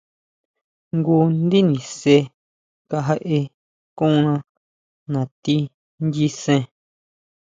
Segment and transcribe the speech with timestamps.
[0.95, 2.15] Jngu ndi nise
[2.89, 3.39] kajeʼe
[3.97, 4.33] konna
[5.11, 5.55] nati
[6.09, 6.61] nyisen.